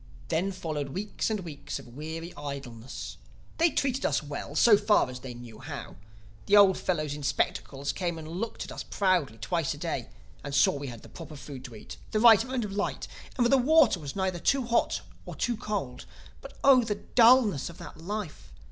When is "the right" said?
12.09-12.43